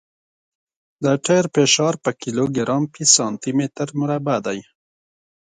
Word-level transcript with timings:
د 1.03 1.05
ټیر 1.25 1.43
فشار 1.53 1.93
په 2.03 2.11
کیلوګرام 2.21 2.83
فی 2.93 3.03
سانتي 3.15 3.51
متر 3.57 3.89
مربع 3.99 4.37
دی 4.45 4.59